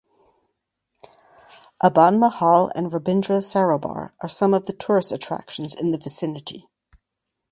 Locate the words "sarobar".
3.43-4.11